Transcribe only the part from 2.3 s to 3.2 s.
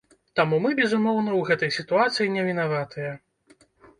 не вінаватыя.